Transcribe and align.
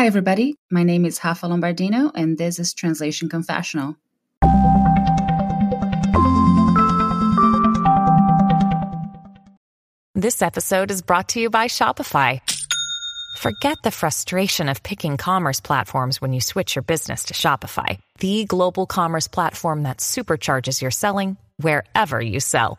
Hi, 0.00 0.06
everybody. 0.06 0.56
My 0.70 0.82
name 0.82 1.04
is 1.04 1.20
Rafa 1.22 1.46
Lombardino, 1.46 2.10
and 2.14 2.38
this 2.38 2.58
is 2.58 2.72
Translation 2.72 3.28
Confessional. 3.28 3.96
This 10.14 10.40
episode 10.40 10.90
is 10.90 11.02
brought 11.02 11.28
to 11.28 11.40
you 11.40 11.50
by 11.50 11.66
Shopify. 11.66 12.40
Forget 13.36 13.76
the 13.84 13.90
frustration 13.90 14.70
of 14.70 14.82
picking 14.82 15.18
commerce 15.18 15.60
platforms 15.60 16.18
when 16.18 16.32
you 16.32 16.40
switch 16.40 16.76
your 16.76 16.82
business 16.82 17.24
to 17.24 17.34
Shopify, 17.34 17.98
the 18.20 18.46
global 18.46 18.86
commerce 18.86 19.28
platform 19.28 19.82
that 19.82 19.98
supercharges 19.98 20.80
your 20.80 20.92
selling 20.92 21.36
wherever 21.58 22.18
you 22.22 22.40
sell. 22.40 22.78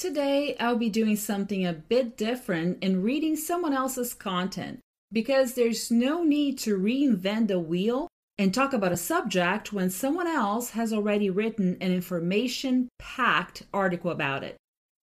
Today, 0.00 0.56
I'll 0.58 0.78
be 0.78 0.88
doing 0.88 1.16
something 1.16 1.66
a 1.66 1.74
bit 1.74 2.16
different 2.16 2.78
and 2.80 3.04
reading 3.04 3.36
someone 3.36 3.74
else's 3.74 4.14
content 4.14 4.80
because 5.12 5.52
there's 5.52 5.90
no 5.90 6.24
need 6.24 6.56
to 6.60 6.78
reinvent 6.78 7.48
the 7.48 7.58
wheel 7.58 8.08
and 8.38 8.54
talk 8.54 8.72
about 8.72 8.92
a 8.92 8.96
subject 8.96 9.74
when 9.74 9.90
someone 9.90 10.26
else 10.26 10.70
has 10.70 10.94
already 10.94 11.28
written 11.28 11.76
an 11.82 11.92
information 11.92 12.88
packed 12.98 13.64
article 13.74 14.10
about 14.10 14.42
it. 14.42 14.56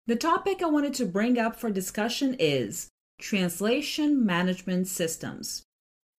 The 0.08 0.16
topic 0.16 0.64
I 0.64 0.66
wanted 0.66 0.96
to 0.96 1.06
bring 1.06 1.38
up 1.38 1.56
for 1.56 1.70
discussion 1.70 2.36
is 2.40 2.90
translation 3.22 4.26
management 4.26 4.88
systems. 4.88 5.62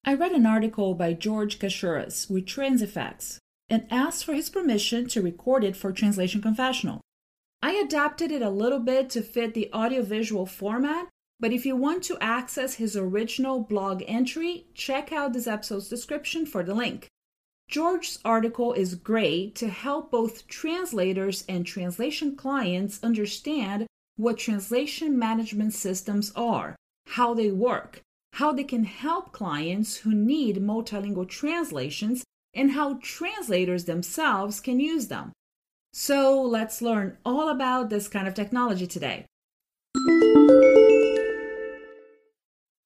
I 0.05 0.15
read 0.15 0.31
an 0.31 0.47
article 0.47 0.95
by 0.95 1.15
George 1.15 1.59
Kashuras 1.59 2.31
with 2.31 2.47
Transifex 2.47 3.39
and 3.69 3.89
asked 3.91 4.25
for 4.25 4.35
his 4.35 4.49
permission 4.49 5.09
to 5.09 5.21
record 5.21 5.65
it 5.65 5.75
for 5.75 5.91
Translation 5.91 6.41
Confessional. 6.41 7.01
I 7.63 7.73
adapted 7.73 8.33
it 8.33 8.43
a 8.43 8.51
little 8.51 8.79
bit 8.79 9.11
to 9.11 9.23
fit 9.23 9.53
the 9.53 9.71
audiovisual 9.73 10.47
format, 10.47 11.09
but 11.39 11.53
if 11.53 11.67
you 11.67 11.77
want 11.77 12.03
to 12.05 12.19
access 12.21 12.75
his 12.75 12.97
original 12.97 13.61
blog 13.61 14.03
entry, 14.07 14.67
check 14.75 15.13
out 15.13 15.33
this 15.33 15.47
episode's 15.47 15.89
description 15.89 16.47
for 16.47 16.63
the 16.63 16.75
link. 16.75 17.09
George's 17.69 18.19
article 18.25 18.73
is 18.73 18.95
great 18.95 19.55
to 19.57 19.69
help 19.69 20.11
both 20.11 20.49
translators 20.49 21.45
and 21.49 21.67
translation 21.67 22.35
clients 22.35 22.99
understand 23.03 23.87
what 24.17 24.39
translation 24.39 25.19
management 25.19 25.73
systems 25.73 26.33
are, 26.35 26.75
how 27.07 27.33
they 27.33 27.51
work, 27.51 28.01
how 28.35 28.53
they 28.53 28.65
can 28.65 28.85
help 28.85 29.33
clients 29.33 29.99
who 29.99 30.15
need 30.15 30.57
multilingual 30.57 31.29
translations, 31.29 32.25
and 32.55 32.73
how 32.73 32.99
translators 33.03 33.85
themselves 33.85 34.61
can 34.61 34.81
use 34.81 35.09
them. 35.09 35.31
So 35.93 36.41
let's 36.41 36.81
learn 36.81 37.19
all 37.25 37.49
about 37.49 37.91
this 37.91 38.07
kind 38.07 38.29
of 38.29 38.35
technology 38.35 38.87
today. 38.87 39.27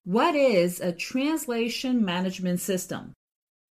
What 0.05 0.35
is 0.35 0.81
a 0.81 0.93
translation 0.93 2.05
management 2.05 2.61
system? 2.61 3.13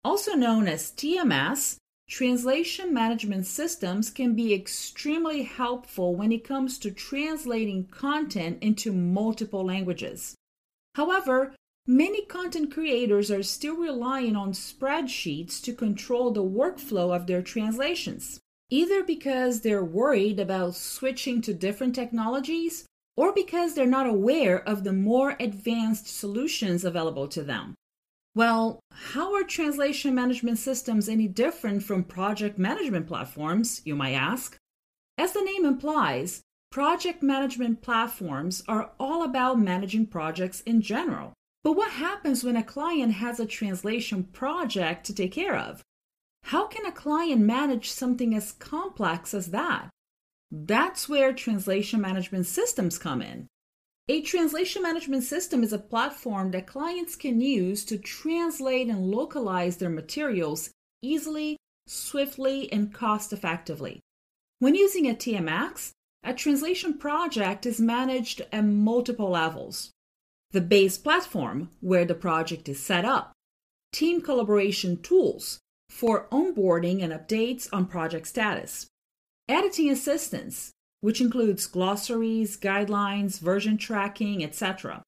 Also 0.04 0.34
known 0.34 0.67
as 0.67 0.92
TMS, 0.92 1.78
translation 2.08 2.94
management 2.94 3.48
systems 3.48 4.11
can 4.11 4.36
be 4.36 4.54
extremely 4.54 5.44
helpful 5.44 6.16
when 6.16 6.31
it 6.31 6.44
comes 6.44 6.78
to 6.80 6.92
translating 6.92 7.88
content 7.88 8.59
into 8.61 8.92
multiple 8.92 9.65
languages. 9.65 10.36
However, 10.94 11.55
many 11.88 12.23
content 12.26 12.71
creators 12.71 13.32
are 13.32 13.44
still 13.44 13.77
relying 13.77 14.36
on 14.36 14.54
spreadsheets 14.54 15.61
to 15.64 15.73
control 15.73 16.30
the 16.32 16.44
workflow 16.44 17.15
of 17.15 17.26
their 17.26 17.42
translations 17.42 18.39
either 18.70 19.04
because 19.04 19.62
they're 19.62 19.84
worried 19.84 20.40
about 20.40 20.76
switching 20.76 21.42
to 21.42 21.54
different 21.54 21.94
technologies 21.94 22.86
or 23.16 23.34
because 23.34 23.76
they're 23.76 23.86
not 23.86 24.08
aware 24.08 24.68
of 24.68 24.84
the 24.84 24.94
more 24.94 25.36
advanced 25.40 26.08
solutions 26.08 26.84
available 26.84 27.28
to 27.28 27.44
them. 27.44 27.76
Well, 28.36 28.80
how 28.92 29.36
are 29.36 29.44
translation 29.44 30.16
management 30.16 30.58
systems 30.58 31.08
any 31.08 31.28
different 31.28 31.84
from 31.84 32.04
project 32.04 32.58
management 32.58 33.08
platforms, 33.08 33.82
you 33.86 33.96
might 33.96 34.14
ask? 34.14 34.58
As 35.20 35.34
the 35.34 35.44
name 35.44 35.66
implies, 35.66 36.42
project 36.72 37.22
management 37.22 37.84
platforms 37.84 38.64
are 38.68 38.90
all 39.00 39.24
about 39.24 39.60
managing 39.60 40.08
projects 40.08 40.62
in 40.62 40.82
general. 40.82 41.34
But 41.64 41.74
what 41.74 41.92
happens 41.92 42.44
when 42.44 42.58
a 42.58 42.64
client 42.64 43.14
has 43.14 43.40
a 43.40 43.45
translation 43.45 44.24
project 44.24 45.06
to 45.06 45.14
take 45.14 45.32
care 45.32 45.56
of? 45.56 45.84
How 46.43 46.67
can 46.67 46.86
a 46.86 46.92
client 46.92 47.42
manage 47.42 47.89
something 47.89 48.36
as 48.36 48.52
complex 48.52 49.33
as 49.33 49.48
that? 49.48 49.89
That's 50.52 51.09
where 51.09 51.33
translation 51.33 52.02
management 52.02 52.45
systems 52.45 52.99
come 52.99 53.21
in. 53.21 53.48
A 54.09 54.21
translation 54.21 54.83
management 54.83 55.23
system 55.23 55.64
is 55.64 55.71
a 55.71 55.80
platform 55.80 56.52
that 56.52 56.67
clients 56.67 57.15
can 57.15 57.39
use 57.39 57.86
to 57.86 57.98
translate 57.98 58.89
and 58.89 59.09
localize 59.09 59.77
their 59.77 59.89
materials 59.89 60.70
easily, 61.02 61.58
swiftly, 61.87 62.71
and 62.71 62.93
cost 62.93 63.32
effectively. 63.32 64.02
When 64.59 64.76
using 64.76 65.09
a 65.09 65.14
TMS, 65.14 65.92
a 66.23 66.33
translation 66.33 66.98
project 66.98 67.65
is 67.65 67.80
managed 67.80 68.42
at 68.52 68.65
multiple 68.65 69.30
levels. 69.30 69.92
The 70.52 70.61
base 70.61 70.98
platform, 70.98 71.71
where 71.80 72.05
the 72.05 72.14
project 72.14 72.67
is 72.67 72.83
set 72.83 73.05
up, 73.05 73.32
team 73.93 74.21
collaboration 74.21 75.02
tools, 75.02 75.59
for 75.93 76.27
onboarding 76.31 77.04
and 77.04 77.14
updates 77.14 77.70
on 77.71 77.86
project 77.86 78.27
status. 78.27 78.87
Editing 79.48 79.89
assistance, 79.92 80.71
which 81.02 81.21
includes 81.21 81.67
glossaries, 81.67 82.58
guidelines, 82.58 83.39
version 83.39 83.77
tracking, 83.77 84.43
etc. 84.43 85.03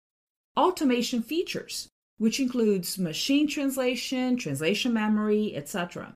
Automation 0.56 1.24
features, 1.24 1.90
which 2.18 2.40
includes 2.40 3.00
machine 3.00 3.48
translation, 3.48 4.38
translation 4.38 4.94
memory, 4.94 5.56
etc. 5.56 6.14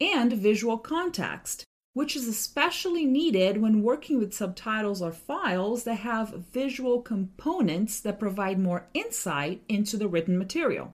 And 0.00 0.32
visual 0.32 0.76
context, 0.76 1.64
which 1.92 2.16
is 2.16 2.26
especially 2.26 3.06
needed 3.06 3.58
when 3.58 3.82
working 3.82 4.18
with 4.18 4.34
subtitles 4.34 5.00
or 5.00 5.12
files 5.12 5.84
that 5.84 5.96
have 5.96 6.46
visual 6.52 7.00
components 7.00 8.00
that 8.00 8.18
provide 8.18 8.58
more 8.58 8.88
insight 8.92 9.62
into 9.68 9.96
the 9.96 10.08
written 10.08 10.36
material. 10.36 10.92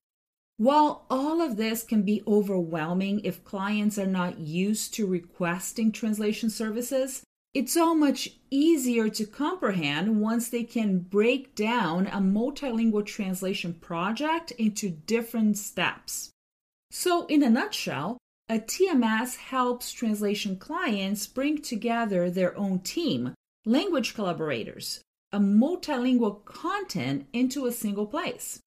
While 0.59 1.05
all 1.11 1.43
of 1.43 1.56
this 1.56 1.83
can 1.83 2.03
be 2.03 2.22
overwhelming 2.27 3.21
if 3.25 3.44
clients 3.44 3.99
are 3.99 4.06
not 4.06 4.39
used 4.39 4.94
to 4.94 5.06
requesting 5.06 5.93
translation 5.93 6.49
services, 6.49 7.22
it's 7.53 7.75
so 7.75 7.94
much 7.94 8.31
easier 8.50 9.11
to 9.11 9.27
comprehend 9.27 10.21
once 10.21 10.49
they 10.49 10.65
can 10.65 11.00
break 11.00 11.55
down 11.55 12.06
a 12.06 12.19
multilingual 12.19 13.05
translation 13.05 13.75
project 13.75 14.50
into 14.53 14.89
different 14.91 15.59
steps. 15.59 16.31
So, 16.91 17.27
in 17.27 17.43
a 17.43 17.50
nutshell, 17.50 18.17
a 18.49 18.59
TMS 18.59 19.37
helps 19.37 19.93
translation 19.93 20.56
clients 20.56 21.27
bring 21.27 21.61
together 21.61 22.31
their 22.31 22.56
own 22.56 22.81
team, 22.81 23.34
language 23.67 24.15
collaborators, 24.15 25.00
a 25.33 25.38
multilingual 25.38 26.44
content 26.44 27.27
into 27.33 27.67
a 27.67 27.73
single 27.73 28.06
place. 28.06 28.61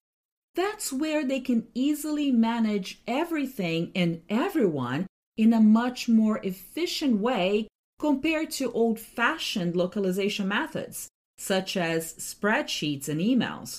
That's 0.60 0.92
where 0.92 1.24
they 1.24 1.40
can 1.40 1.68
easily 1.72 2.30
manage 2.30 3.00
everything 3.08 3.92
and 3.94 4.20
everyone 4.28 5.06
in 5.38 5.54
a 5.54 5.60
much 5.60 6.06
more 6.06 6.38
efficient 6.42 7.18
way 7.18 7.66
compared 7.98 8.50
to 8.58 8.70
old 8.72 9.00
fashioned 9.00 9.74
localization 9.74 10.46
methods, 10.48 11.08
such 11.38 11.78
as 11.78 12.12
spreadsheets 12.16 13.08
and 13.08 13.22
emails. 13.22 13.78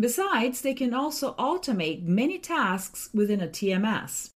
Besides, 0.00 0.62
they 0.62 0.72
can 0.72 0.94
also 0.94 1.34
automate 1.34 2.02
many 2.02 2.38
tasks 2.38 3.10
within 3.12 3.42
a 3.42 3.46
TMS. 3.46 4.30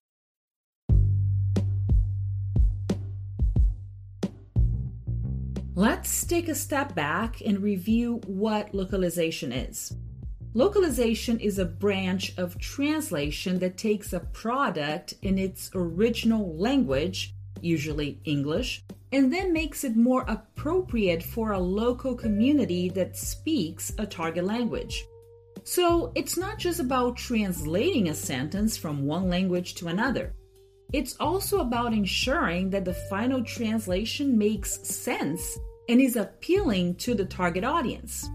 Let's 5.74 6.26
take 6.26 6.48
a 6.48 6.54
step 6.54 6.94
back 6.94 7.40
and 7.40 7.62
review 7.62 8.20
what 8.26 8.74
localization 8.74 9.50
is. 9.50 9.94
Localization 10.54 11.38
is 11.38 11.58
a 11.58 11.64
branch 11.64 12.36
of 12.36 12.58
translation 12.58 13.60
that 13.60 13.76
takes 13.76 14.12
a 14.12 14.20
product 14.20 15.14
in 15.22 15.38
its 15.38 15.70
original 15.74 16.56
language, 16.56 17.34
usually 17.60 18.20
English, 18.24 18.82
and 19.12 19.32
then 19.32 19.52
makes 19.52 19.84
it 19.84 19.96
more 19.96 20.24
appropriate 20.26 21.22
for 21.22 21.52
a 21.52 21.58
local 21.58 22.16
community 22.16 22.88
that 22.88 23.16
speaks 23.16 23.92
a 23.98 24.06
target 24.06 24.44
language. 24.44 25.04
So 25.62 26.10
it's 26.16 26.36
not 26.36 26.58
just 26.58 26.80
about 26.80 27.16
translating 27.16 28.08
a 28.08 28.14
sentence 28.14 28.76
from 28.76 29.06
one 29.06 29.28
language 29.28 29.74
to 29.76 29.86
another. 29.86 30.34
it's 30.92 31.16
also 31.20 31.60
about 31.60 31.92
ensuring 31.92 32.70
that 32.70 32.84
the 32.84 32.94
final 33.08 33.44
translation 33.44 34.36
makes 34.36 34.80
sense 34.82 35.58
and 35.88 36.00
is 36.00 36.16
appealing 36.16 36.96
to 36.96 37.14
the 37.14 37.24
target 37.24 37.64
audience. 37.64 38.28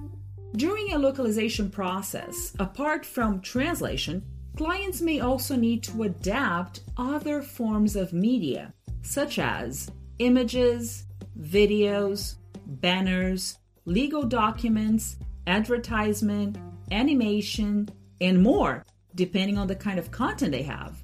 During 0.55 0.93
a 0.93 0.97
localization 0.97 1.69
process, 1.69 2.53
apart 2.59 3.05
from 3.05 3.41
translation, 3.41 4.23
clients 4.55 5.01
may 5.01 5.19
also 5.19 5.57
need 5.57 5.83
to 5.83 6.03
adapt 6.03 6.79
other 6.95 7.41
forms 7.41 7.97
of 7.97 8.13
media, 8.13 8.73
such 9.01 9.37
as 9.37 9.91
images, 10.19 11.07
videos, 11.37 12.35
banners, 12.65 13.57
legal 13.83 14.23
documents, 14.23 15.17
advertisement, 15.45 16.57
animation, 16.89 17.89
and 18.21 18.41
more, 18.41 18.85
depending 19.13 19.57
on 19.57 19.67
the 19.67 19.75
kind 19.75 19.99
of 19.99 20.09
content 20.11 20.53
they 20.53 20.63
have. 20.63 21.03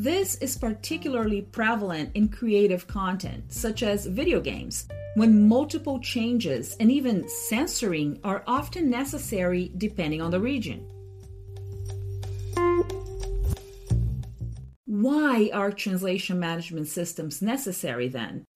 This 0.00 0.36
is 0.36 0.56
particularly 0.56 1.42
prevalent 1.42 2.12
in 2.14 2.30
creative 2.30 2.86
content, 2.86 3.52
such 3.52 3.82
as 3.82 4.06
video 4.06 4.40
games, 4.40 4.88
when 5.14 5.46
multiple 5.46 6.00
changes 6.00 6.74
and 6.80 6.90
even 6.90 7.28
censoring 7.28 8.18
are 8.24 8.42
often 8.46 8.88
necessary 8.88 9.70
depending 9.76 10.22
on 10.22 10.30
the 10.30 10.40
region. 10.40 10.88
Why 14.86 15.50
are 15.52 15.70
translation 15.70 16.40
management 16.40 16.88
systems 16.88 17.42
necessary 17.42 18.08
then? 18.08 18.46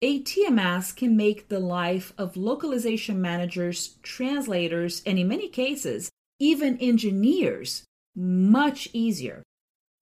A 0.00 0.22
TMS 0.22 0.96
can 0.96 1.14
make 1.14 1.50
the 1.50 1.60
life 1.60 2.14
of 2.16 2.38
localization 2.38 3.20
managers, 3.20 3.98
translators, 4.02 5.02
and 5.04 5.18
in 5.18 5.28
many 5.28 5.50
cases, 5.50 6.10
even 6.38 6.78
engineers 6.78 7.84
much 8.14 8.88
easier. 8.94 9.42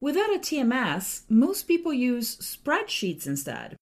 Without 0.05 0.35
a 0.35 0.39
TMS, 0.39 1.23
most 1.31 1.63
people 1.63 1.95
use 1.95 2.37
spreadsheets 2.37 3.27
instead. 3.27 3.75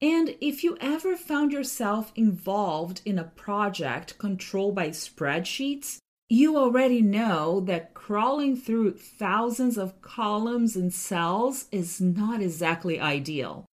And 0.00 0.34
if 0.40 0.64
you 0.64 0.78
ever 0.80 1.14
found 1.14 1.52
yourself 1.52 2.10
involved 2.16 3.02
in 3.04 3.18
a 3.18 3.24
project 3.24 4.16
controlled 4.16 4.74
by 4.74 4.88
spreadsheets, 4.88 5.98
you 6.30 6.56
already 6.56 7.02
know 7.02 7.60
that 7.66 7.92
crawling 7.92 8.56
through 8.56 8.94
thousands 8.94 9.76
of 9.76 10.00
columns 10.00 10.74
and 10.74 10.90
cells 10.90 11.66
is 11.70 12.00
not 12.00 12.40
exactly 12.40 12.98
ideal. 12.98 13.66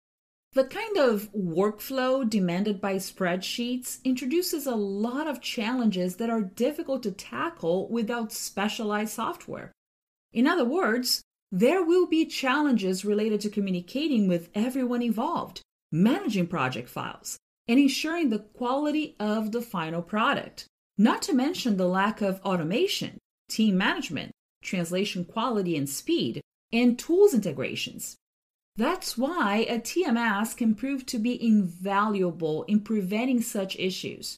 The 0.51 0.65
kind 0.65 0.97
of 0.97 1.31
workflow 1.31 2.29
demanded 2.29 2.81
by 2.81 2.95
spreadsheets 2.95 4.03
introduces 4.03 4.67
a 4.67 4.75
lot 4.75 5.27
of 5.27 5.39
challenges 5.39 6.17
that 6.17 6.29
are 6.29 6.41
difficult 6.41 7.03
to 7.03 7.11
tackle 7.11 7.87
without 7.87 8.33
specialized 8.33 9.13
software. 9.13 9.71
In 10.33 10.45
other 10.45 10.65
words, 10.65 11.23
there 11.55 11.81
will 11.81 12.05
be 12.05 12.25
challenges 12.25 13.05
related 13.05 13.39
to 13.39 13.49
communicating 13.49 14.27
with 14.27 14.49
everyone 14.53 15.01
involved, 15.01 15.61
managing 15.89 16.45
project 16.45 16.89
files, 16.89 17.37
and 17.65 17.79
ensuring 17.79 18.29
the 18.29 18.39
quality 18.39 19.15
of 19.21 19.53
the 19.53 19.61
final 19.61 20.01
product. 20.01 20.65
Not 20.97 21.21
to 21.21 21.33
mention 21.33 21.77
the 21.77 21.87
lack 21.87 22.21
of 22.21 22.41
automation, 22.41 23.19
team 23.47 23.77
management, 23.77 24.33
translation 24.63 25.23
quality 25.23 25.77
and 25.77 25.87
speed, 25.87 26.41
and 26.73 26.99
tools 26.99 27.33
integrations. 27.33 28.17
That's 28.75 29.17
why 29.17 29.65
a 29.69 29.79
TMS 29.79 30.57
can 30.57 30.75
prove 30.75 31.05
to 31.05 31.17
be 31.17 31.41
invaluable 31.41 32.63
in 32.63 32.81
preventing 32.81 33.41
such 33.41 33.79
issues. 33.79 34.35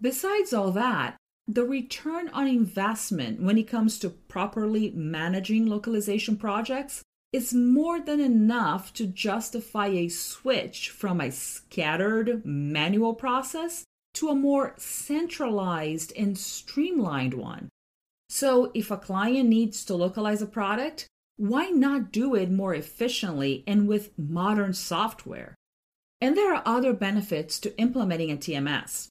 Besides 0.00 0.52
all 0.52 0.72
that, 0.72 1.16
the 1.48 1.64
return 1.64 2.28
on 2.28 2.46
investment 2.46 3.40
when 3.40 3.56
it 3.56 3.66
comes 3.66 3.98
to 3.98 4.10
properly 4.10 4.90
managing 4.90 5.66
localization 5.66 6.36
projects 6.36 7.02
is 7.32 7.54
more 7.54 8.00
than 8.00 8.20
enough 8.20 8.92
to 8.92 9.06
justify 9.06 9.86
a 9.86 10.08
switch 10.08 10.90
from 10.90 11.20
a 11.20 11.32
scattered 11.32 12.44
manual 12.44 13.14
process 13.14 13.84
to 14.12 14.28
a 14.28 14.34
more 14.34 14.74
centralized 14.76 16.12
and 16.16 16.36
streamlined 16.36 17.32
one. 17.32 17.70
So, 18.28 18.70
if 18.74 18.90
a 18.90 18.98
client 18.98 19.48
needs 19.48 19.86
to 19.86 19.96
localize 19.96 20.42
a 20.42 20.46
product, 20.46 21.06
why 21.36 21.68
not 21.70 22.12
do 22.12 22.34
it 22.34 22.50
more 22.50 22.74
efficiently 22.74 23.64
and 23.66 23.88
with 23.88 24.18
modern 24.18 24.74
software? 24.74 25.54
And 26.20 26.36
there 26.36 26.54
are 26.54 26.62
other 26.66 26.92
benefits 26.92 27.58
to 27.60 27.78
implementing 27.78 28.30
a 28.30 28.36
TMS. 28.36 29.08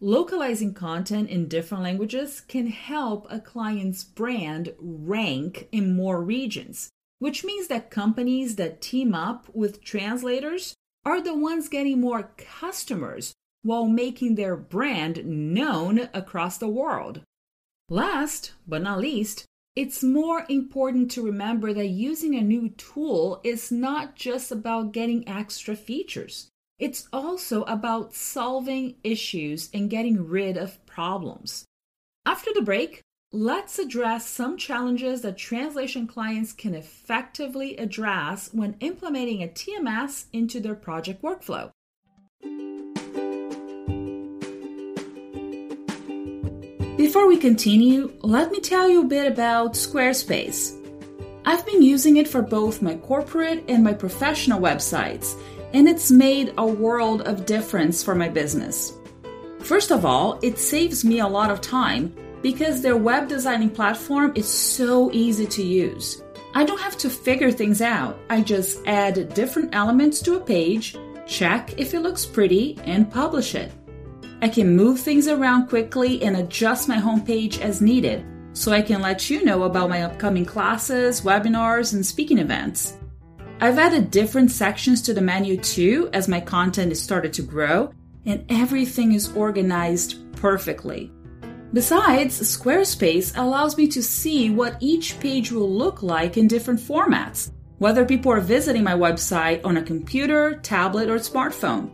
Localizing 0.00 0.74
content 0.74 1.28
in 1.28 1.48
different 1.48 1.82
languages 1.82 2.40
can 2.40 2.68
help 2.68 3.26
a 3.28 3.40
client's 3.40 4.04
brand 4.04 4.72
rank 4.78 5.68
in 5.72 5.96
more 5.96 6.22
regions, 6.22 6.88
which 7.18 7.44
means 7.44 7.66
that 7.66 7.90
companies 7.90 8.54
that 8.54 8.80
team 8.80 9.12
up 9.12 9.48
with 9.52 9.82
translators 9.82 10.74
are 11.04 11.20
the 11.20 11.34
ones 11.34 11.68
getting 11.68 12.00
more 12.00 12.30
customers 12.36 13.32
while 13.62 13.88
making 13.88 14.36
their 14.36 14.54
brand 14.54 15.26
known 15.26 16.08
across 16.14 16.58
the 16.58 16.68
world. 16.68 17.22
Last 17.88 18.52
but 18.68 18.82
not 18.82 19.00
least, 19.00 19.46
it's 19.74 20.04
more 20.04 20.46
important 20.48 21.10
to 21.12 21.26
remember 21.26 21.72
that 21.72 21.88
using 21.88 22.36
a 22.36 22.40
new 22.40 22.68
tool 22.68 23.40
is 23.42 23.72
not 23.72 24.14
just 24.14 24.52
about 24.52 24.92
getting 24.92 25.28
extra 25.28 25.74
features. 25.74 26.50
It's 26.78 27.08
also 27.12 27.64
about 27.64 28.14
solving 28.14 28.94
issues 29.02 29.68
and 29.74 29.90
getting 29.90 30.28
rid 30.28 30.56
of 30.56 30.84
problems. 30.86 31.64
After 32.24 32.52
the 32.54 32.62
break, 32.62 33.02
let's 33.32 33.80
address 33.80 34.28
some 34.28 34.56
challenges 34.56 35.22
that 35.22 35.36
translation 35.36 36.06
clients 36.06 36.52
can 36.52 36.76
effectively 36.76 37.76
address 37.78 38.50
when 38.52 38.76
implementing 38.78 39.42
a 39.42 39.48
TMS 39.48 40.26
into 40.32 40.60
their 40.60 40.76
project 40.76 41.20
workflow. 41.20 41.70
Before 46.96 47.26
we 47.26 47.38
continue, 47.38 48.12
let 48.22 48.52
me 48.52 48.60
tell 48.60 48.88
you 48.88 49.02
a 49.02 49.04
bit 49.04 49.26
about 49.26 49.74
Squarespace. 49.74 50.76
I've 51.44 51.66
been 51.66 51.82
using 51.82 52.18
it 52.18 52.28
for 52.28 52.42
both 52.42 52.82
my 52.82 52.94
corporate 52.96 53.64
and 53.68 53.82
my 53.82 53.94
professional 53.94 54.60
websites 54.60 55.34
and 55.72 55.88
it's 55.88 56.10
made 56.10 56.54
a 56.58 56.66
world 56.66 57.22
of 57.22 57.46
difference 57.46 58.02
for 58.02 58.14
my 58.14 58.28
business. 58.28 58.92
First 59.60 59.90
of 59.90 60.04
all, 60.04 60.38
it 60.42 60.58
saves 60.58 61.04
me 61.04 61.20
a 61.20 61.26
lot 61.26 61.50
of 61.50 61.60
time 61.60 62.14
because 62.42 62.80
their 62.80 62.96
web 62.96 63.28
designing 63.28 63.70
platform 63.70 64.32
is 64.34 64.48
so 64.48 65.10
easy 65.12 65.46
to 65.46 65.62
use. 65.62 66.22
I 66.54 66.64
don't 66.64 66.80
have 66.80 66.96
to 66.98 67.10
figure 67.10 67.50
things 67.50 67.82
out. 67.82 68.18
I 68.30 68.40
just 68.42 68.86
add 68.86 69.34
different 69.34 69.74
elements 69.74 70.20
to 70.22 70.36
a 70.36 70.40
page, 70.40 70.96
check 71.26 71.74
if 71.78 71.94
it 71.94 72.00
looks 72.00 72.24
pretty, 72.24 72.78
and 72.84 73.10
publish 73.10 73.54
it. 73.54 73.72
I 74.40 74.48
can 74.48 74.76
move 74.76 75.00
things 75.00 75.28
around 75.28 75.68
quickly 75.68 76.22
and 76.22 76.36
adjust 76.36 76.88
my 76.88 76.96
homepage 76.96 77.60
as 77.60 77.82
needed, 77.82 78.24
so 78.52 78.72
I 78.72 78.82
can 78.82 79.02
let 79.02 79.28
you 79.28 79.44
know 79.44 79.64
about 79.64 79.90
my 79.90 80.02
upcoming 80.02 80.44
classes, 80.44 81.22
webinars, 81.22 81.92
and 81.92 82.06
speaking 82.06 82.38
events. 82.38 82.97
I've 83.60 83.78
added 83.78 84.12
different 84.12 84.52
sections 84.52 85.02
to 85.02 85.14
the 85.14 85.20
menu 85.20 85.56
too 85.56 86.10
as 86.12 86.28
my 86.28 86.40
content 86.40 86.90
has 86.90 87.02
started 87.02 87.32
to 87.34 87.42
grow, 87.42 87.92
and 88.24 88.44
everything 88.48 89.12
is 89.12 89.34
organized 89.34 90.32
perfectly. 90.36 91.10
Besides, 91.72 92.40
Squarespace 92.40 93.36
allows 93.36 93.76
me 93.76 93.88
to 93.88 94.02
see 94.02 94.50
what 94.50 94.76
each 94.80 95.18
page 95.18 95.50
will 95.50 95.70
look 95.70 96.02
like 96.04 96.36
in 96.36 96.46
different 96.46 96.78
formats, 96.78 97.50
whether 97.78 98.04
people 98.04 98.30
are 98.30 98.40
visiting 98.40 98.84
my 98.84 98.94
website 98.94 99.60
on 99.64 99.76
a 99.76 99.82
computer, 99.82 100.60
tablet, 100.62 101.10
or 101.10 101.16
smartphone. 101.16 101.92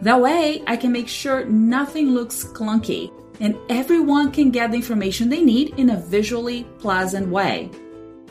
That 0.00 0.20
way, 0.20 0.62
I 0.66 0.76
can 0.76 0.90
make 0.90 1.08
sure 1.08 1.44
nothing 1.44 2.10
looks 2.10 2.44
clunky 2.44 3.12
and 3.40 3.56
everyone 3.68 4.30
can 4.32 4.50
get 4.50 4.70
the 4.70 4.76
information 4.76 5.28
they 5.28 5.42
need 5.42 5.78
in 5.78 5.90
a 5.90 6.00
visually 6.00 6.64
pleasant 6.78 7.28
way. 7.28 7.70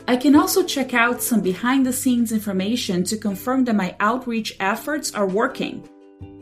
I 0.06 0.16
can 0.16 0.36
also 0.36 0.62
check 0.62 0.92
out 0.92 1.22
some 1.22 1.40
behind 1.40 1.86
the 1.86 1.92
scenes 1.92 2.30
information 2.30 3.04
to 3.04 3.16
confirm 3.16 3.64
that 3.64 3.74
my 3.74 3.96
outreach 4.00 4.54
efforts 4.60 5.14
are 5.14 5.26
working. 5.26 5.88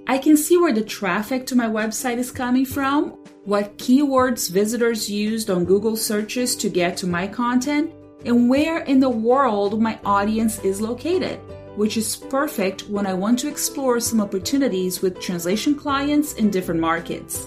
I 0.09 0.19
can 0.19 0.37
see 0.37 0.57
where 0.57 0.73
the 0.73 0.83
traffic 0.83 1.47
to 1.47 1.55
my 1.55 1.67
website 1.67 2.19
is 2.19 2.33
coming 2.33 2.65
from, 2.65 3.11
what 3.45 3.79
keywords 3.79 4.51
visitors 4.51 5.09
used 5.09 5.49
on 5.49 5.65
Google 5.65 5.97
searches 5.97 6.57
to 6.57 6.69
get 6.69 6.97
to 6.99 7.07
my 7.07 7.29
content, 7.29 7.93
and 8.25 8.51
where 8.51 8.79
in 8.79 8.99
the 8.99 9.09
world 9.09 9.81
my 9.81 9.97
audience 10.05 10.59
is 10.65 10.81
located, 10.81 11.39
which 11.77 11.97
is 11.97 12.17
perfect 12.17 12.89
when 12.89 13.07
I 13.07 13.15
want 13.15 13.39
to 13.41 13.49
explore 13.49 14.01
some 14.01 14.21
opportunities 14.21 15.03
with 15.03 15.21
translation 15.21 15.77
clients 15.77 16.35
in 16.35 16.51
different 16.51 16.81
markets. 16.81 17.47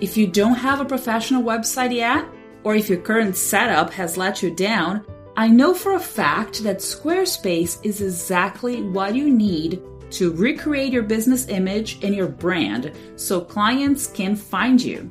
If 0.00 0.16
you 0.16 0.28
don't 0.28 0.54
have 0.54 0.80
a 0.80 0.84
professional 0.84 1.42
website 1.42 1.92
yet, 1.92 2.24
or 2.62 2.76
if 2.76 2.88
your 2.88 3.00
current 3.00 3.36
setup 3.36 3.92
has 3.92 4.16
let 4.16 4.42
you 4.44 4.54
down, 4.54 5.04
I 5.40 5.48
know 5.48 5.72
for 5.72 5.94
a 5.94 5.98
fact 5.98 6.64
that 6.64 6.80
Squarespace 6.80 7.82
is 7.82 8.02
exactly 8.02 8.82
what 8.82 9.14
you 9.14 9.30
need 9.30 9.80
to 10.10 10.34
recreate 10.34 10.92
your 10.92 11.02
business 11.02 11.48
image 11.48 11.98
and 12.04 12.14
your 12.14 12.28
brand 12.28 12.92
so 13.16 13.40
clients 13.40 14.06
can 14.06 14.36
find 14.36 14.78
you. 14.82 15.10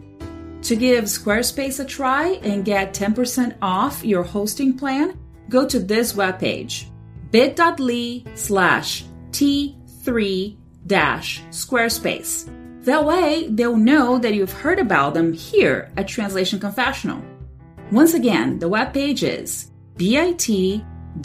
To 0.61 0.75
give 0.75 1.05
Squarespace 1.05 1.79
a 1.79 1.85
try 1.85 2.33
and 2.43 2.63
get 2.63 2.93
10% 2.93 3.57
off 3.63 4.05
your 4.05 4.21
hosting 4.21 4.77
plan, 4.77 5.17
go 5.49 5.67
to 5.67 5.79
this 5.79 6.13
webpage 6.13 6.85
bit.ly 7.31 8.23
slash 8.35 9.05
T3 9.31 10.57
dash 10.85 11.41
Squarespace. 11.49 12.47
That 12.83 13.03
way, 13.03 13.47
they'll 13.49 13.75
know 13.75 14.19
that 14.19 14.35
you've 14.35 14.53
heard 14.53 14.77
about 14.77 15.15
them 15.15 15.33
here 15.33 15.91
at 15.97 16.07
Translation 16.07 16.59
Confessional. 16.59 17.23
Once 17.91 18.13
again, 18.13 18.59
the 18.59 18.69
webpage 18.69 19.27
is 19.27 19.71
bit.ly 19.99 21.21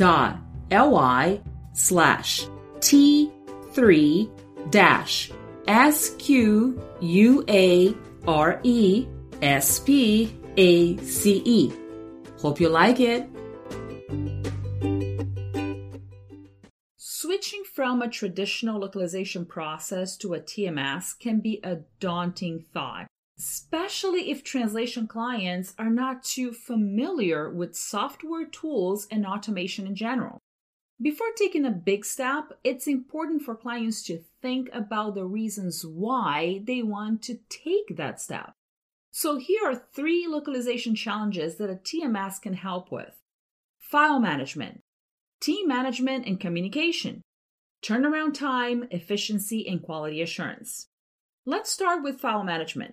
slash 1.73 2.47
T3 2.81 4.71
dash 4.71 5.31
S 5.67 6.15
Q 6.17 6.83
U 7.01 7.45
A 7.49 7.95
R 8.27 8.61
E 8.63 9.07
S 9.41 9.79
P 9.79 10.37
A 10.57 10.97
C 10.99 11.43
E. 11.45 11.73
Hope 12.39 12.61
you 12.61 12.69
like 12.69 13.01
it. 13.01 13.29
Switching 16.99 17.65
from 17.65 18.03
a 18.03 18.09
traditional 18.09 18.79
localization 18.81 19.47
process 19.47 20.17
to 20.19 20.35
a 20.35 20.41
TMS 20.41 21.19
can 21.19 21.41
be 21.41 21.59
a 21.65 21.79
daunting 21.99 22.63
thought, 22.75 23.07
especially 23.39 24.31
if 24.31 24.45
translation 24.45 25.07
clients 25.07 25.75
are 25.79 25.91
not 25.91 26.23
too 26.23 26.53
familiar 26.53 27.51
with 27.51 27.77
software 27.77 28.47
tools 28.47 29.07
and 29.11 29.27
automation 29.27 29.87
in 29.87 29.95
general. 29.95 30.39
Before 31.03 31.33
taking 31.37 31.65
a 31.65 31.71
big 31.71 32.05
step, 32.05 32.53
it's 32.63 32.87
important 32.87 33.43
for 33.43 33.57
clients 33.57 34.05
to 34.05 34.23
think 34.41 34.69
about 34.73 35.15
the 35.15 35.25
reasons 35.25 35.85
why 35.85 36.61
they 36.65 36.83
want 36.83 37.23
to 37.23 37.41
take 37.49 37.97
that 37.97 38.21
step. 38.21 38.53
So, 39.11 39.37
here 39.37 39.61
are 39.65 39.87
three 39.93 40.27
localization 40.29 40.95
challenges 40.95 41.57
that 41.57 41.71
a 41.71 41.75
TMS 41.75 42.41
can 42.41 42.55
help 42.55 42.93
with 42.93 43.21
file 43.79 44.21
management, 44.21 44.81
team 45.41 45.69
management 45.69 46.27
and 46.27 46.41
communication, 46.41 47.23
turnaround 47.83 48.35
time, 48.35 48.89
efficiency, 48.91 49.69
and 49.69 49.83
quality 49.83 50.23
assurance. 50.23 50.87
Let's 51.45 51.71
start 51.71 52.03
with 52.03 52.21
file 52.21 52.45
management. 52.45 52.93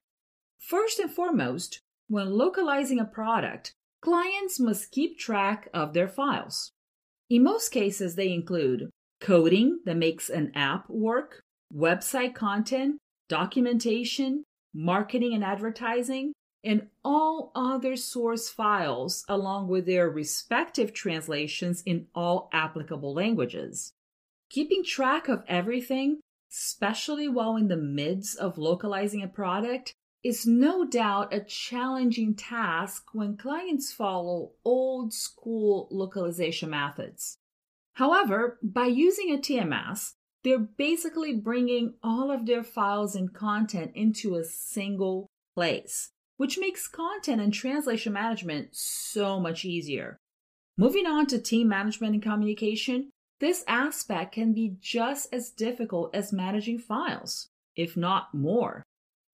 First 0.61 0.99
and 0.99 1.11
foremost, 1.11 1.81
when 2.07 2.31
localizing 2.31 2.99
a 2.99 3.05
product, 3.05 3.73
clients 3.99 4.59
must 4.59 4.91
keep 4.91 5.17
track 5.17 5.67
of 5.73 5.93
their 5.93 6.07
files. 6.07 6.71
In 7.29 7.43
most 7.43 7.69
cases, 7.69 8.15
they 8.15 8.31
include 8.31 8.89
coding 9.19 9.79
that 9.85 9.97
makes 9.97 10.29
an 10.29 10.51
app 10.53 10.89
work, 10.89 11.41
website 11.73 12.35
content, 12.35 12.97
documentation, 13.27 14.43
marketing 14.73 15.33
and 15.33 15.43
advertising, 15.43 16.33
and 16.63 16.87
all 17.03 17.51
other 17.55 17.95
source 17.95 18.47
files 18.47 19.25
along 19.27 19.67
with 19.67 19.87
their 19.87 20.09
respective 20.09 20.93
translations 20.93 21.81
in 21.85 22.07
all 22.13 22.49
applicable 22.53 23.13
languages. 23.13 23.93
Keeping 24.49 24.83
track 24.83 25.27
of 25.27 25.43
everything, 25.47 26.19
especially 26.51 27.27
while 27.27 27.55
in 27.55 27.67
the 27.67 27.77
midst 27.77 28.37
of 28.37 28.57
localizing 28.57 29.23
a 29.23 29.27
product, 29.27 29.93
is 30.23 30.45
no 30.45 30.85
doubt 30.85 31.33
a 31.33 31.39
challenging 31.39 32.35
task 32.35 33.05
when 33.13 33.37
clients 33.37 33.91
follow 33.91 34.51
old 34.63 35.13
school 35.13 35.87
localization 35.91 36.69
methods. 36.69 37.37
However, 37.93 38.59
by 38.61 38.85
using 38.85 39.31
a 39.31 39.37
TMS, 39.37 40.13
they're 40.43 40.59
basically 40.59 41.35
bringing 41.35 41.95
all 42.03 42.31
of 42.31 42.45
their 42.45 42.63
files 42.63 43.15
and 43.15 43.33
content 43.33 43.91
into 43.95 44.35
a 44.35 44.43
single 44.43 45.27
place, 45.55 46.11
which 46.37 46.57
makes 46.57 46.87
content 46.87 47.41
and 47.41 47.53
translation 47.53 48.13
management 48.13 48.69
so 48.71 49.39
much 49.39 49.65
easier. 49.65 50.17
Moving 50.77 51.05
on 51.05 51.27
to 51.27 51.39
team 51.39 51.67
management 51.67 52.13
and 52.13 52.23
communication, 52.23 53.09
this 53.39 53.63
aspect 53.67 54.33
can 54.33 54.53
be 54.53 54.75
just 54.79 55.33
as 55.33 55.49
difficult 55.49 56.15
as 56.15 56.31
managing 56.31 56.79
files, 56.79 57.49
if 57.75 57.97
not 57.97 58.33
more. 58.33 58.83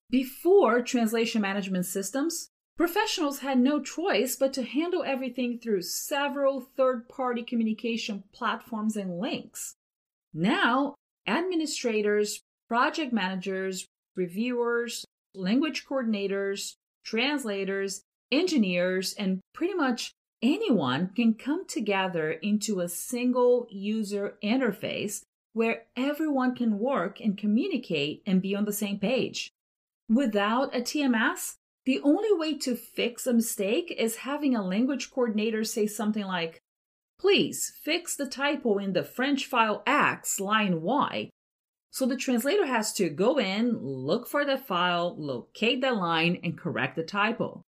Before 0.10 0.82
translation 0.82 1.42
management 1.42 1.86
systems, 1.86 2.50
professionals 2.78 3.40
had 3.40 3.60
no 3.60 3.82
choice 3.82 4.38
but 4.38 4.54
to 4.54 4.64
handle 4.64 5.04
everything 5.04 5.60
through 5.60 5.82
several 5.82 6.62
third 6.62 7.10
party 7.10 7.44
communication 7.44 8.24
platforms 8.32 8.96
and 8.96 9.20
links. 9.20 9.76
Now, 10.34 10.96
administrators, 11.28 12.42
project 12.70 13.12
managers, 13.12 13.86
reviewers, 14.16 15.06
language 15.36 15.86
coordinators, 15.86 16.76
translators, 17.04 18.02
engineers, 18.32 19.14
and 19.14 19.42
pretty 19.54 19.74
much 19.74 20.14
anyone 20.42 21.10
can 21.16 21.34
come 21.34 21.68
together 21.68 22.32
into 22.32 22.80
a 22.80 22.88
single 22.88 23.68
user 23.70 24.38
interface 24.42 25.22
where 25.52 25.84
everyone 25.98 26.56
can 26.56 26.80
work 26.80 27.20
and 27.20 27.38
communicate 27.38 28.22
and 28.26 28.42
be 28.42 28.56
on 28.56 28.64
the 28.64 28.72
same 28.72 29.00
page. 29.00 29.50
Without 30.10 30.76
a 30.76 30.80
TMS, 30.80 31.56
the 31.86 32.00
only 32.02 32.32
way 32.32 32.58
to 32.60 32.76
fix 32.76 33.28
a 33.28 33.34
mistake 33.34 33.94
is 33.98 34.18
having 34.18 34.56
a 34.56 34.66
language 34.66 35.12
coordinator 35.12 35.64
say 35.64 35.86
something 35.86 36.26
like, 36.26 36.62
Please 37.20 37.74
fix 37.84 38.16
the 38.16 38.28
typo 38.28 38.78
in 38.78 38.94
the 38.94 39.04
French 39.04 39.46
file 39.46 39.84
X, 39.86 40.40
line 40.40 40.82
Y. 40.82 41.30
So 41.92 42.06
the 42.06 42.16
translator 42.16 42.66
has 42.66 42.94
to 42.94 43.10
go 43.10 43.40
in, 43.40 43.80
look 43.80 44.28
for 44.28 44.46
the 44.46 44.58
file, 44.58 45.16
locate 45.18 45.82
the 45.82 45.94
line, 45.94 46.40
and 46.44 46.58
correct 46.58 46.96
the 46.96 47.04
typo. 47.04 47.64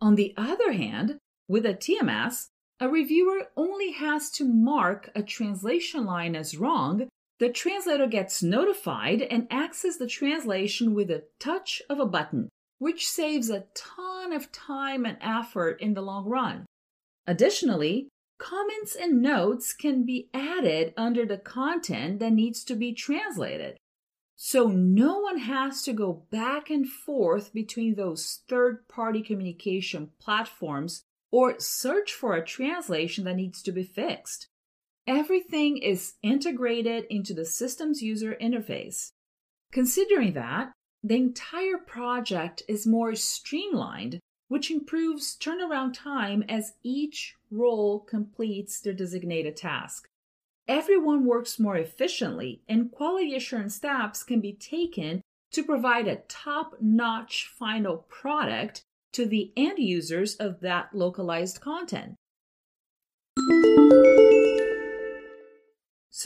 On 0.00 0.14
the 0.14 0.32
other 0.36 0.72
hand, 0.72 1.18
with 1.48 1.66
a 1.66 1.74
TMS, 1.74 2.48
a 2.80 2.88
reviewer 2.88 3.48
only 3.56 3.92
has 3.92 4.30
to 4.32 4.44
mark 4.44 5.10
a 5.14 5.22
translation 5.22 6.04
line 6.04 6.36
as 6.36 6.56
wrong 6.56 7.08
the 7.44 7.50
translator 7.50 8.06
gets 8.06 8.42
notified 8.42 9.20
and 9.20 9.46
accesses 9.52 9.98
the 9.98 10.06
translation 10.06 10.94
with 10.94 11.10
a 11.10 11.24
touch 11.38 11.82
of 11.90 12.00
a 12.00 12.06
button, 12.06 12.48
which 12.78 13.06
saves 13.06 13.50
a 13.50 13.66
ton 13.74 14.32
of 14.32 14.50
time 14.50 15.04
and 15.04 15.18
effort 15.20 15.78
in 15.78 15.92
the 15.92 16.00
long 16.00 16.26
run. 16.26 16.64
Additionally, 17.26 18.08
comments 18.38 18.96
and 18.96 19.20
notes 19.20 19.74
can 19.74 20.06
be 20.06 20.30
added 20.32 20.94
under 20.96 21.26
the 21.26 21.36
content 21.36 22.18
that 22.18 22.32
needs 22.32 22.64
to 22.64 22.74
be 22.74 22.94
translated. 22.94 23.76
So 24.36 24.68
no 24.68 25.18
one 25.18 25.36
has 25.36 25.82
to 25.82 25.92
go 25.92 26.24
back 26.30 26.70
and 26.70 26.88
forth 26.88 27.52
between 27.52 27.94
those 27.94 28.40
third 28.48 28.88
party 28.88 29.20
communication 29.20 30.12
platforms 30.18 31.02
or 31.30 31.60
search 31.60 32.10
for 32.14 32.36
a 32.36 32.42
translation 32.42 33.24
that 33.24 33.36
needs 33.36 33.60
to 33.64 33.72
be 33.72 33.82
fixed. 33.82 34.48
Everything 35.06 35.76
is 35.76 36.14
integrated 36.22 37.04
into 37.10 37.34
the 37.34 37.44
system's 37.44 38.00
user 38.00 38.36
interface. 38.40 39.10
Considering 39.70 40.32
that, 40.32 40.72
the 41.02 41.16
entire 41.16 41.76
project 41.76 42.62
is 42.68 42.86
more 42.86 43.14
streamlined, 43.14 44.18
which 44.48 44.70
improves 44.70 45.36
turnaround 45.36 45.92
time 45.92 46.42
as 46.48 46.72
each 46.82 47.34
role 47.50 48.00
completes 48.00 48.80
their 48.80 48.94
designated 48.94 49.56
task. 49.56 50.08
Everyone 50.66 51.26
works 51.26 51.58
more 51.58 51.76
efficiently, 51.76 52.62
and 52.66 52.90
quality 52.90 53.34
assurance 53.34 53.74
steps 53.74 54.22
can 54.22 54.40
be 54.40 54.54
taken 54.54 55.20
to 55.52 55.62
provide 55.62 56.08
a 56.08 56.22
top 56.28 56.76
notch 56.80 57.50
final 57.54 57.98
product 58.08 58.80
to 59.12 59.26
the 59.26 59.52
end 59.54 59.78
users 59.78 60.34
of 60.36 60.60
that 60.60 60.94
localized 60.94 61.60
content. 61.60 62.14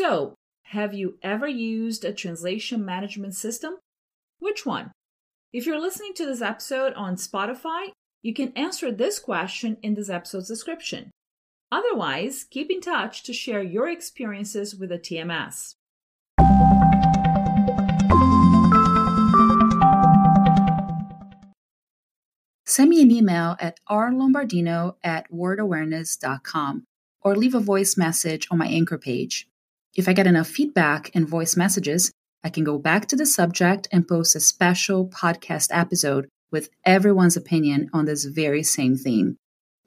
So, 0.01 0.37
have 0.63 0.95
you 0.95 1.19
ever 1.25 1.49
used 1.49 2.05
a 2.05 2.13
translation 2.13 2.85
management 2.85 3.35
system? 3.35 3.79
Which 4.39 4.65
one? 4.65 4.93
If 5.53 5.67
you're 5.67 5.81
listening 5.81 6.15
to 6.15 6.25
this 6.25 6.41
episode 6.41 6.93
on 6.93 7.17
Spotify, 7.17 7.89
you 8.23 8.33
can 8.33 8.53
answer 8.53 8.93
this 8.93 9.19
question 9.19 9.77
in 9.83 9.95
this 9.95 10.09
episode's 10.09 10.47
description. 10.47 11.11
Otherwise, 11.73 12.47
keep 12.49 12.71
in 12.71 12.81
touch 12.81 13.25
to 13.25 13.33
share 13.33 13.61
your 13.61 13.89
experiences 13.89 14.77
with 14.77 14.93
a 14.93 15.01
TMS. 15.01 15.75
Send 22.67 22.91
me 22.91 23.03
an 23.03 23.11
email 23.11 23.57
at 23.59 23.81
rlombardino 23.91 24.95
at 25.03 25.29
wordawareness.com 25.33 26.85
or 27.23 27.35
leave 27.35 27.57
a 27.57 27.59
voice 27.59 27.97
message 27.97 28.47
on 28.53 28.59
my 28.59 28.69
anchor 28.69 28.97
page. 28.97 29.49
If 29.99 30.07
I 30.09 30.13
get 30.13 30.29
enough 30.29 30.47
feedback 30.47 31.11
and 31.13 31.27
voice 31.29 31.57
messages, 31.57 32.13
I 32.45 32.51
can 32.51 32.63
go 32.63 32.79
back 32.79 33.09
to 33.09 33.17
the 33.17 33.27
subject 33.27 33.89
and 33.91 34.07
post 34.07 34.37
a 34.37 34.41
special 34.41 35.09
podcast 35.09 35.71
episode 35.73 36.29
with 36.53 36.71
everyone's 36.85 37.37
opinion 37.37 37.91
on 37.93 38.05
this 38.05 38.25
very 38.25 38.63
same 38.63 38.97
theme. 38.97 39.39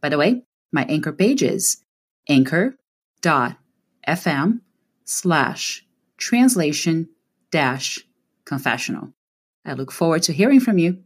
By 0.01 0.09
the 0.09 0.17
way, 0.17 0.43
my 0.69 0.83
anchor 0.83 1.13
page 1.13 1.41
is 1.41 1.77
anchor.fm 2.27 2.75
slash 5.05 5.85
translation 6.17 7.07
dash 7.49 7.99
confessional. 8.43 9.13
I 9.63 9.71
look 9.71 9.93
forward 9.93 10.23
to 10.23 10.33
hearing 10.33 10.59
from 10.59 10.77
you. 10.77 11.05